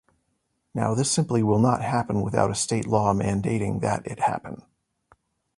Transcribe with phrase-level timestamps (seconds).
[0.73, 4.63] Now, this simply will not happen without a state law mandating that it happen.